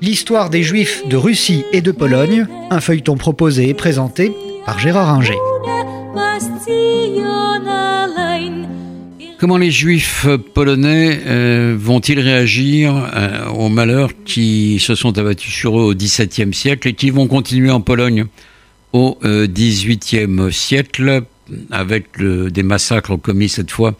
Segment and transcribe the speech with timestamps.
[0.00, 4.32] L'histoire des Juifs de Russie et de Pologne, un feuilleton proposé et présenté
[4.66, 5.38] par Gérard Inger.
[9.38, 15.78] Comment les Juifs polonais euh, vont-ils réagir euh, aux malheurs qui se sont abattus sur
[15.80, 18.26] eux au XVIIe siècle et qui vont continuer en Pologne
[18.92, 21.22] au XVIIIe siècle
[21.70, 23.94] avec des massacres commis cette fois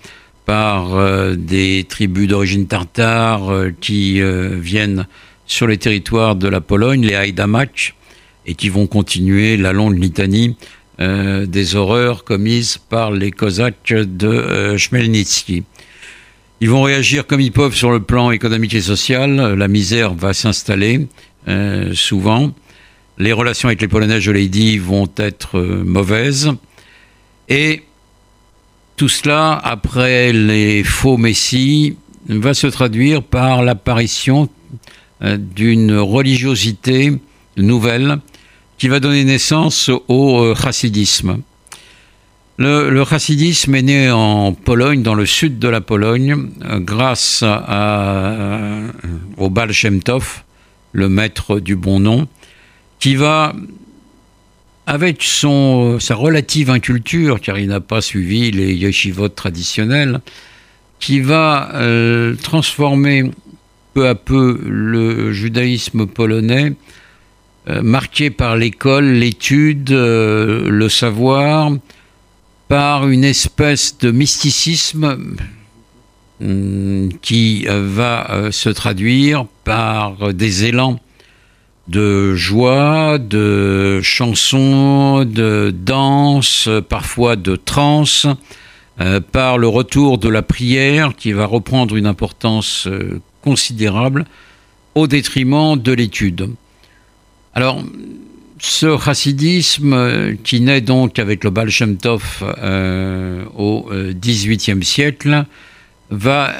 [0.46, 3.50] par euh, des tribus d'origine tartare
[3.80, 5.06] qui viennent
[5.46, 7.94] sur les territoires de la Pologne, les Haïdamach,
[8.46, 10.56] et qui vont continuer la longue litanie
[11.00, 15.64] euh, des horreurs commises par les Cosaques de euh, Chmelnytsky.
[16.60, 19.54] Ils vont réagir comme ils peuvent sur le plan économique et social.
[19.54, 21.08] La misère va s'installer
[21.48, 22.52] euh, souvent.
[23.18, 26.52] Les relations avec les Polonais, je l'ai dit, vont être mauvaises.
[27.48, 27.82] Et
[28.96, 31.96] tout cela, après les faux messies,
[32.28, 34.48] va se traduire par l'apparition
[35.20, 37.12] d'une religiosité
[37.56, 38.18] nouvelle
[38.78, 41.38] qui va donner naissance au euh, chassidisme.
[42.58, 47.44] Le, chassidisme est né en Pologne, dans le sud de la Pologne, euh, grâce
[49.36, 49.70] au Baal
[50.94, 52.26] le maître du bon nom,
[52.98, 53.54] qui va,
[54.86, 60.20] avec son, sa relative inculture, car il n'a pas suivi les yeshivot traditionnels,
[60.98, 63.30] qui va euh, transformer
[63.94, 66.74] peu à peu le judaïsme polonais
[67.68, 71.70] euh, marqué par l'école, l'étude, euh, le savoir,
[72.66, 75.36] par une espèce de mysticisme
[76.40, 80.98] hum, qui euh, va se traduire par des élans
[81.88, 88.26] de joie, de chansons, de danse, parfois de trance,
[89.32, 92.88] par le retour de la prière qui va reprendre une importance
[93.42, 94.26] considérable
[94.94, 96.50] au détriment de l'étude.
[97.54, 97.82] Alors,
[98.58, 101.68] ce chassidisme euh, qui naît donc avec le Baal
[102.00, 105.44] Tov euh, au XVIIIe euh, siècle
[106.10, 106.52] va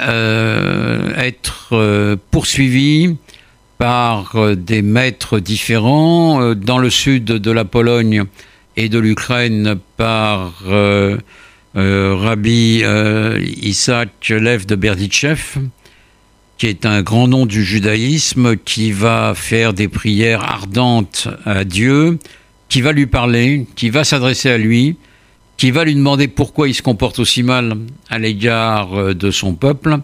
[1.19, 3.17] être poursuivi
[3.83, 8.27] par des maîtres différents dans le sud de la Pologne
[8.77, 10.63] et de l'Ukraine par
[11.75, 12.85] Rabbi
[13.61, 15.59] Isaac Lev de Berditchev
[16.63, 22.21] qui est un grand nom du judaïsme, qui va faire des prières ardentes à Dieu,
[22.69, 24.95] qui va lui parler, qui va s'adresser à lui,
[25.57, 27.79] qui va lui demander pourquoi il se comporte aussi mal
[28.09, 29.99] à l'égard euh, de son peuple,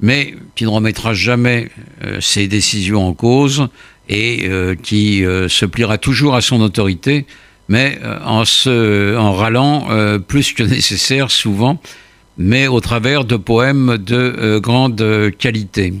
[0.00, 1.68] mais qui ne remettra jamais
[2.04, 3.68] euh, ses décisions en cause
[4.08, 7.26] et euh, qui se pliera toujours à son autorité,
[7.68, 9.86] mais en, se, en râlant
[10.26, 11.80] plus que nécessaire souvent
[12.40, 15.92] mais au travers de poèmes de euh, grande qualité.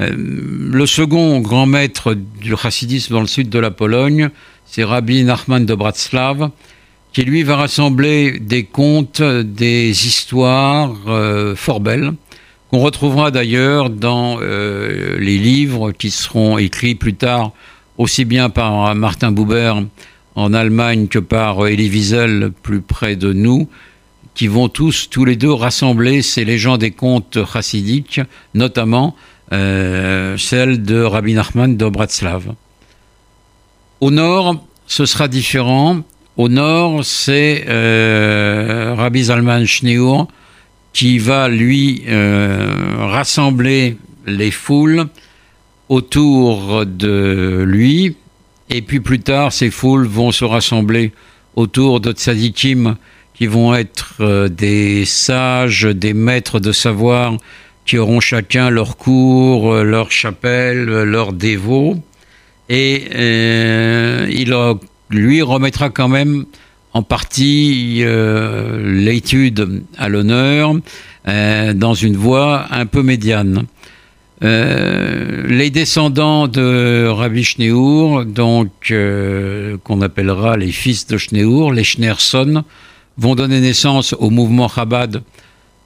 [0.00, 4.30] Euh, le second grand maître du chassidisme dans le sud de la Pologne,
[4.66, 6.50] c'est Rabbi Nachman de Bratslav,
[7.12, 12.12] qui lui va rassembler des contes, des histoires euh, fort belles,
[12.70, 17.52] qu'on retrouvera d'ailleurs dans les livres qui seront écrits plus tard,
[17.98, 19.74] aussi bien par Martin Buber
[20.36, 23.68] en Allemagne que par Elie Wiesel plus près de nous,
[24.34, 28.20] qui vont tous, tous les deux, rassembler ces légendes et contes chassidiques,
[28.54, 29.14] notamment
[29.52, 32.54] euh, celle de Rabbi Nachman de Bratslav.
[34.00, 36.00] Au nord, ce sera différent.
[36.36, 40.28] Au nord, c'est euh, Rabbi Zalman Schneur
[40.92, 43.96] qui va, lui, euh, rassembler
[44.26, 45.06] les foules
[45.88, 48.16] autour de lui.
[48.68, 51.12] Et puis plus tard, ces foules vont se rassembler
[51.56, 52.96] autour de tzadikim
[53.34, 57.36] qui vont être euh, des sages, des maîtres de savoir,
[57.86, 61.96] qui auront chacun leur cours, euh, leur chapelle, leur dévot.
[62.68, 63.06] Et
[64.30, 64.54] il
[65.10, 66.44] lui remettra quand même
[66.92, 70.74] en partie l'étude à l'honneur
[71.26, 73.66] dans une voie un peu médiane.
[74.42, 78.92] les descendants de Rabbi Schneur, donc
[79.84, 82.64] qu'on appellera les fils de Schneur, les Schneerson,
[83.20, 85.22] vont donner naissance au mouvement Chabad,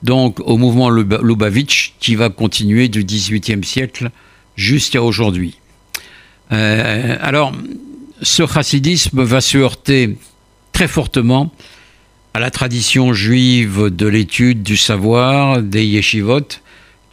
[0.03, 4.09] donc au mouvement Lubavitch, qui va continuer du XVIIIe siècle
[4.55, 5.57] jusqu'à aujourd'hui.
[6.51, 7.51] Euh, alors,
[8.21, 10.17] ce chassidisme va se heurter
[10.75, 11.53] très fortement
[12.33, 16.59] à la tradition juive de l'étude du savoir, des yeshivot,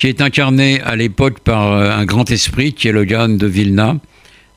[0.01, 3.47] qui est incarnée à l'époque par euh, un grand esprit qui est le Gaon de
[3.47, 3.99] Vilna,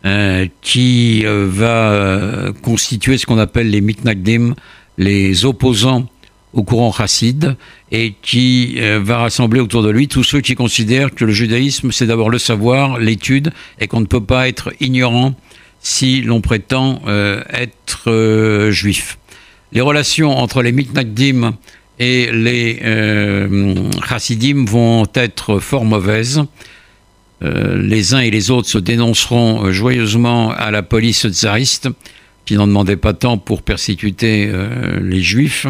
[0.06, 4.56] euh, qui va constituer ce qu'on appelle les mitnagdim,
[4.98, 6.08] les opposants
[6.54, 7.56] au courant chassid
[7.92, 11.92] et qui euh, va rassembler autour de lui tous ceux qui considèrent que le judaïsme,
[11.92, 15.36] c'est d'abord le savoir, l'étude, et qu'on ne peut pas être ignorant
[15.86, 19.20] si l'on prétend euh, être euh, juif.
[19.72, 21.56] Les relations entre les mitnagdim
[22.00, 22.80] et les
[24.06, 26.44] chassidim vont être fort mauvaises.
[27.42, 31.88] les uns et les autres se dénonceront joyeusement à la police tsariste,
[32.46, 34.52] qui n'en demandait pas tant pour persécuter
[35.02, 35.68] les juifs.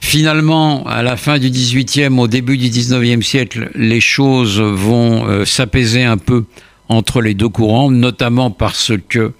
[0.00, 5.44] Finalement, à la fin du XVIIIe, au début du XIXe siècle, les choses vont euh,
[5.44, 6.44] s'apaiser un peu
[6.88, 9.32] entre les deux courants, notamment parce que,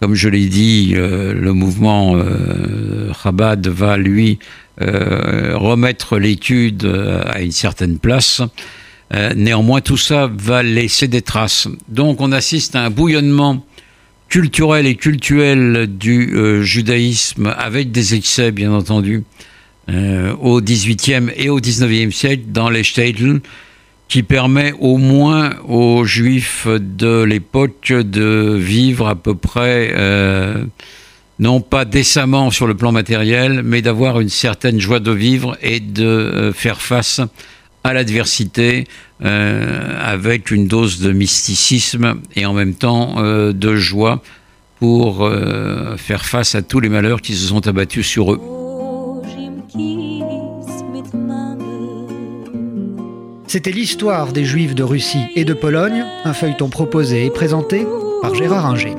[0.00, 4.38] comme je l'ai dit, euh, le mouvement euh, Chabad va lui
[4.76, 6.84] remettre l'étude
[7.26, 8.42] à une certaine place.
[9.36, 11.68] néanmoins, tout ça va laisser des traces.
[11.88, 13.64] Donc, on assiste à un bouillonnement
[14.28, 19.22] culturel et cultuel du judaïsme, avec des excès, bien entendu,
[19.90, 23.40] euh, au XVIIIe et au XIXe siècle dans les Städten,
[24.08, 30.64] qui permet au moins aux Juifs de l'époque de vivre à peu près, euh,
[31.38, 35.80] non pas décemment sur le plan matériel, mais d'avoir une certaine joie de vivre et
[35.80, 37.20] de euh, faire face
[37.82, 38.86] à l'adversité
[39.20, 44.22] avec une dose de mysticisme et en même temps de joie
[44.80, 45.30] pour
[45.96, 48.63] faire face à tous les malheurs qui se sont abattus sur eux.
[53.54, 57.86] C'était l'histoire des Juifs de Russie et de Pologne, un feuilleton proposé et présenté
[58.20, 58.96] par Gérard Inger.